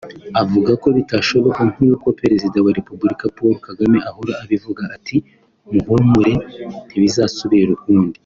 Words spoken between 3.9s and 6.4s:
ahora abivuga ati “Muhumure